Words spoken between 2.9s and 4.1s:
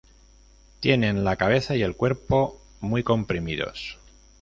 comprimidos.